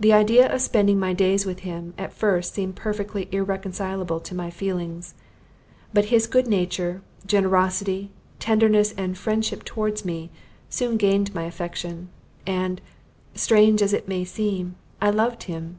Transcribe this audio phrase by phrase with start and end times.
[0.00, 4.50] The idea of spending my days with him, at first seemed perfectly irreconcilable to my
[4.50, 5.14] feelings:
[5.94, 10.30] but his good nature, generosity, tenderness, and friendship towards me,
[10.68, 12.08] soon gained my affection;
[12.44, 12.80] and,
[13.36, 15.78] strange as it may seem, I loved him!